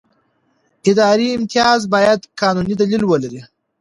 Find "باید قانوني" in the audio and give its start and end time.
1.93-2.73